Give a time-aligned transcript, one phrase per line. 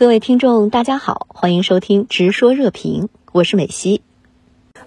[0.00, 4.00] 各位听众，大家好，欢迎收听《直说热评》，我是美西。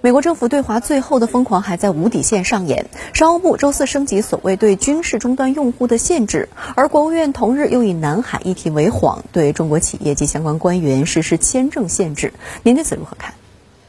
[0.02, 2.88] 美国政府对华最后的疯狂还在无底线上演。
[3.14, 12.34] 商务部周四升级所谓对军事终端用户的限制，而国务院同日又以南海议题为幌，对中国企业及相关官员实施签证限制。
[12.64, 13.36] 您对此如何看？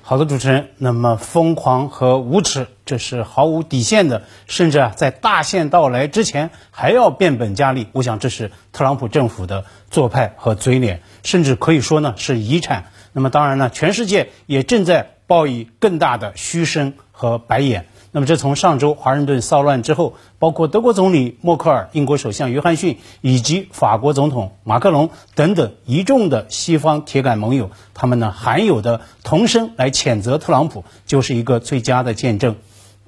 [0.07, 0.69] 好的，主持人。
[0.77, 7.87] 那么疯狂和无耻，这是毫无底线的，甚至啊，在大限到来之前还要变本加厉。
[7.93, 12.85] 我想这是特朗普政府的做派和嘴脸，甚至可以说呢是遗产。
[13.15, 17.87] 那么当然呢，全世界也正在报以更大的嘘声和白眼。
[18.17, 32.55] 那么，这从上周华盛顿骚乱之后，包括德国总理默克尔、英国首相约翰逊以及法国总统马克龙等等一众的西方铁杆盟友，他们呢罕有的同声来谴责特朗普，就是一个最佳的见证。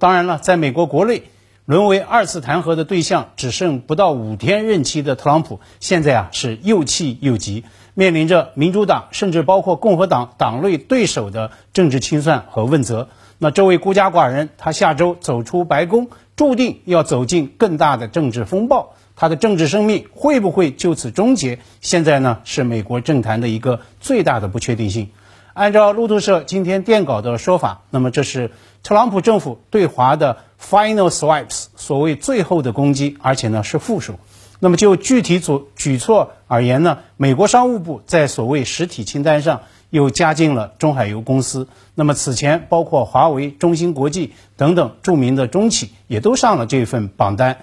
[0.00, 1.22] 当然了，在美国国内，
[1.66, 7.62] 沦为二次弹劾的对象，只剩不到五天任期的特朗普，现在啊是又气又急，
[7.94, 13.08] 面临着民主党甚至包括共和党党内对手的政治清算和问责。
[13.38, 18.94] 那这位孤家寡人，他下周走出白宫，注定要走进更大的政治风暴。
[19.14, 21.58] 他的政治生命会不会就此终结？
[21.80, 25.10] 现在呢，是美国政坛的一个最大的不确定性。
[25.54, 28.50] 按照路透社今天电稿的说法，那么这是
[28.82, 34.18] 特朗普政府对华的 final swipes，所谓最后的攻击，而且呢是负数。
[34.60, 39.62] 那么就具体组举措而言呢，美国商务部在所谓实体清单上。
[39.90, 47.58] 又加进了中海油公司，那么此前包括华为、中芯国际等等著名的中企也都上了这份榜单。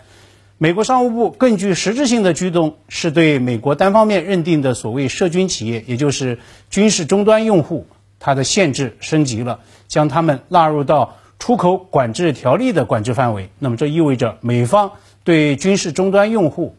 [0.58, 7.88] 美国商务部更具实质性的举动是对美国单方面认定的所谓涉军企业，也就是军事终端用户，
[8.20, 13.50] 它的限制升级了，将他们纳入到出口管制条例的管制范围。
[13.60, 14.94] 那么这意味着美方
[15.26, 16.78] 对军事终端用户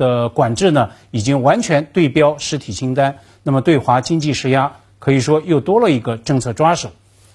[0.00, 3.18] 的管制呢，已经完全对标实体清单。
[3.44, 4.72] 那么对华经济施压。
[5.00, 6.90] 可以说又多了一个政策抓手。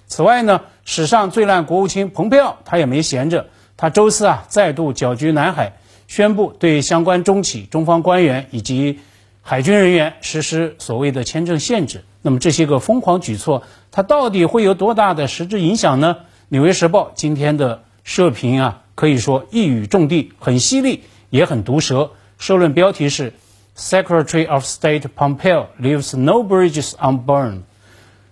[0.05, 5.73] 此外呢，史上最烂国务卿蓬佩奥他也没闲着，他周四啊再度搅局南海，
[6.07, 8.99] 宣布对相关中企、中方官员以及
[9.41, 12.03] 海军人员实施所谓的签证限制。
[12.21, 16.17] 那么这些个疯狂举措，它到底会有多大的实质影响呢？
[16.49, 22.11] 《纽约时报》今天的社评啊，可以说一语中的，很犀利，也很毒舌。
[22.37, 23.33] 社论标题是。
[23.77, 27.63] Secretary of State Pompeo leaves no bridges unburned。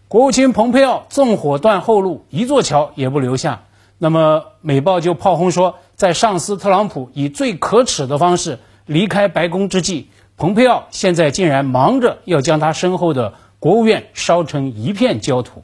[0.08, 3.64] 国务卿蓬佩奥纵火断后路，一座桥也不留下。
[3.98, 15.64] 那么美报就炮轰说，在上司特朗普以最可耻的方式离开白宫之际，蓬佩奥现在竟然忙着要将他身后的国务院烧成一片焦土。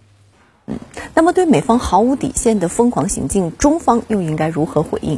[0.66, 0.78] 嗯，
[1.14, 5.18] 那么对美方毫无底线的疯狂行径，中方又应该如何回应？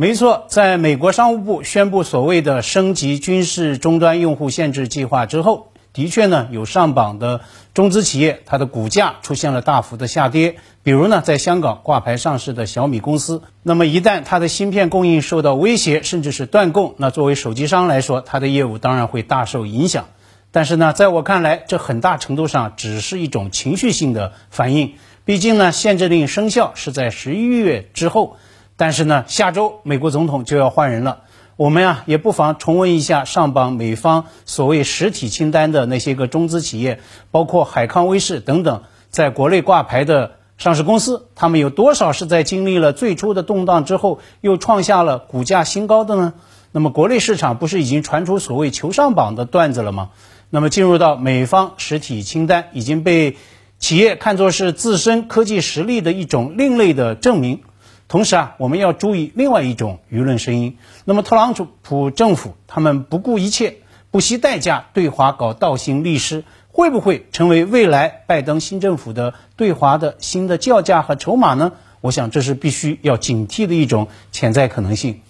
[0.00, 7.40] 没错，在美国商务部宣布所谓的升级军事终端用户限制计划之后，的确呢有上榜的
[7.74, 10.54] 中资企业，它的股价出现了大幅的下跌。
[10.84, 20.04] 比如呢，在香港挂牌上市的小米公司，那么一旦它的芯片供应受到威胁，甚至是断供，那作为手机商来说，它的业务当然会大受影响。
[20.52, 24.94] 但是呢，在我看来，这很大程度上只是一种情绪性的反应。
[25.24, 28.36] 毕竟呢，限制令生效是在十一月之后。
[28.78, 31.22] 但是呢，下周美国总统就要换人了，
[31.56, 37.00] 我们呀也不妨重温一下上榜美方所谓实体清单的那些个中资企业，
[37.32, 46.34] 包括海康威视等等，在国内挂牌的上市公司，他们有多少是在经历了最初的动荡之后，又创下了股价新高的呢？
[46.70, 50.10] 那么国内市场不是已经传出所谓求上榜的段子了吗？
[50.50, 53.36] 那么进入到美方实体清单，已经被
[53.80, 57.62] 企业看作是自身科技实力的一种另类的证明。
[58.08, 60.78] 同时啊，我们要注意另外一种舆论声音。
[61.04, 63.76] 那么，特朗普政府他们不顾一切、
[64.10, 71.72] 不惜代价对华搞倒行逆施，会不会成为未来拜登新政府的对华的新的叫价和筹码呢？
[72.00, 75.20] 我想这是必须要警惕的一种潜在可能性。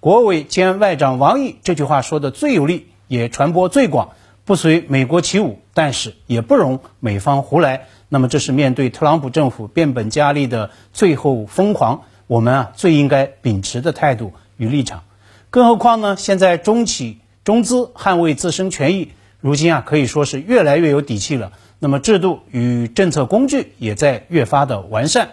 [0.00, 4.10] 国委兼外长王毅这句话说的最有力，也传播最广。
[4.44, 7.86] 不随美国起舞，但是也不容美方胡来。
[8.08, 12.02] 那么，这是面对特朗普政府变本加厉的最后疯狂。
[12.26, 15.04] 我们啊，最应该秉持的态度与立场，
[15.50, 16.16] 更何况呢？
[16.16, 21.52] 现在中企中资捍卫自身权益，如今啊，可以说是越来越有底气了。
[21.78, 25.28] 那么制度与政策工具也在越发的完善。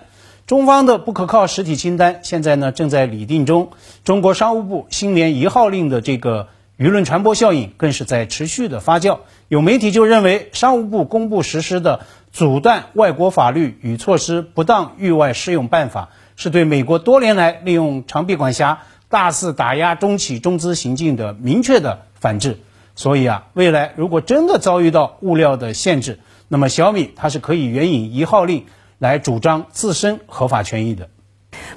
[0.45, 3.72] 中方的不可靠实体清单现在呢正在拟定中。
[4.04, 9.19] 中国商务部新年一号令的这个舆论传播效应更是在持续的发酵。
[9.48, 12.01] 有媒体就认为，商务部公布实施的
[12.31, 16.10] 阻断外国法律与措施不当域外适用办法。
[16.35, 22.59] 是对美国多年来利用长臂管辖、大肆打压中企中资行径的明确的反制。
[22.95, 28.65] 所以啊，未来如果真的遭遇到物料的限制，那么小米它是可以援引一号令
[29.00, 31.09] 来主张自身合法权益的。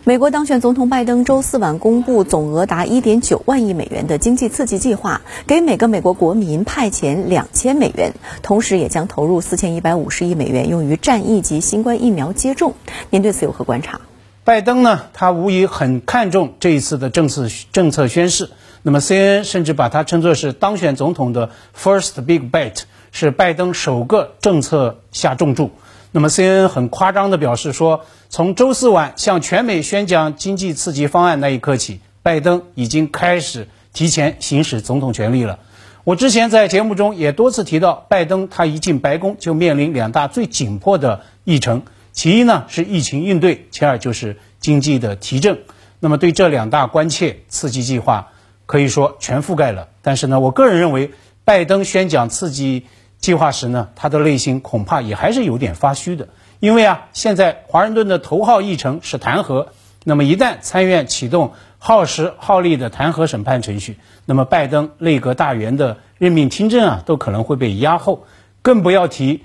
[0.05, 8.12] 美国当选总统拜登周四晚公布总额达1.9万亿美元的经济刺激计划，给每个美国国民派遣两千美元，
[8.43, 12.75] 同时也将投入4150亿美元用于战役及新冠疫苗接种。
[13.11, 14.00] 您对此有何观察？
[14.46, 18.48] 拜登呢，他无疑很看重这一次的政策政策宣誓。
[18.84, 25.72] 那么 CNN 甚至把它称作是当选总统的 first big bet，是拜登首个政策下重注。
[26.12, 35.58] 那么 CNN 很夸张地表示说，从周四晚向全美宣讲经济刺激方案那一刻起，拜登已经开始提前行使总统权力了。
[36.04, 41.82] 我之前在节目中也多次提到，拜登他一进白宫就面临两大最紧迫的议程，
[42.17, 45.61] 其一呢是疫情应对，其二就是经济的提振。
[46.01, 48.33] 那么对这两大关切，刺激计划。
[48.69, 51.13] 可以说全覆盖了，但是呢，我个人认为，
[51.45, 52.87] 拜登宣讲刺激
[53.21, 56.27] 计划时呢，他的内心恐怕也还是有点发虚的，
[56.59, 59.69] 因为啊，现在华盛顿的头号议程是弹劾，
[60.03, 68.27] 那么一旦参院启动耗时耗力的弹劾审判程序，那么拜登内阁大员的任命听证啊，都可能会被压后，
[68.63, 69.45] 更不要提。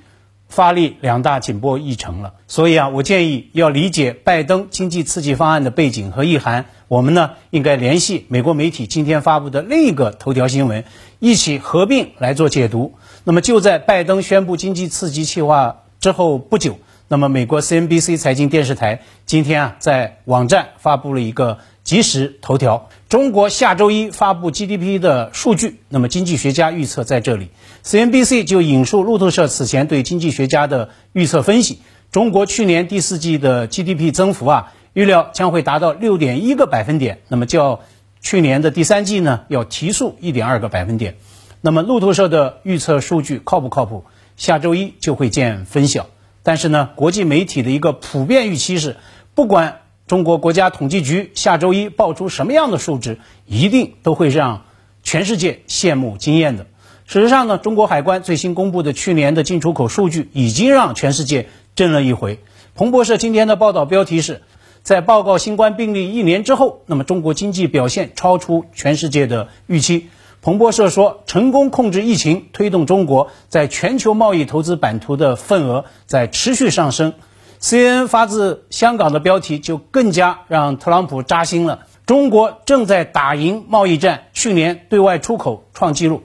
[0.51, 10.83] 发力两大紧迫议程了，所以啊，我建议要理解拜登经济刺激方案的背景和意涵，我们呢应该联系美国媒体今天发布的另一个头条新闻，
[11.19, 12.93] 一起合并来做解读。
[13.23, 16.77] 那么就在拜登宣布经济刺激计划之后不久，
[17.07, 21.59] 那么美国 CNBC 财经电视台今天啊在网站发布了一个
[21.91, 25.81] 即时头条：中国下周一发布 GDP 的数据。
[25.89, 27.49] 那么经济学家预测在这里。
[27.83, 31.79] CNBC 就引述路透社此前对经济学家的预测分析，
[32.09, 37.81] 中国去年第四季的 GDP 增幅啊，预料将会达到六点一个百分点，那么较
[38.21, 41.17] 去年的第三季呢要提速一点二个百分点。
[41.59, 44.05] 那么路透社的预测数据靠不靠谱？
[44.37, 46.07] 下周一就会见分晓。
[46.41, 48.95] 但是呢，国际媒体的一个普遍预期是，
[49.35, 49.80] 不管
[50.11, 54.63] 中国国家统计局下周一报出什么样的数值，一定都会让
[55.03, 56.67] 全世界羡慕惊艳的。
[57.05, 62.39] 事实上呢，中国海关最新公布的去年的进出口数据已经让全世界震了一回。
[62.75, 64.41] 彭博社今天的报道标题是，
[64.83, 70.07] 在报告新冠病例一年之后，那么中国经济表现超出全世界的预期。
[70.41, 77.13] 彭博社说，成功控制疫情，推动中国在全球贸易投资版图的份额在持续上升。
[77.61, 86.23] CNN 发自香港的标题就更加让特朗普扎心了：中国正在打赢贸易战，去年对外出口创纪录。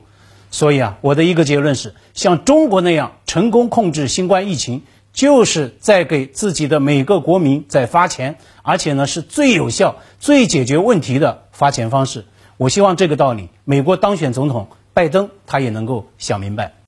[0.50, 12.24] 所以啊，我的一个结论是，像中国那样成功控制新冠疫情，就是在给自己的每个国民在发钱，而且呢是最有效、最解决问题的发钱方式。
[12.56, 16.76] 我希望这个道理，美国当选总统拜登他也能够想明白。